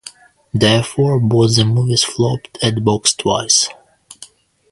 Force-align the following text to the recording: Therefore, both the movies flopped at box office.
Therefore, 0.51 1.19
both 1.19 1.55
the 1.57 1.63
movies 1.63 2.01
flopped 2.03 2.57
at 2.63 2.83
box 2.83 3.15
office. 3.23 3.69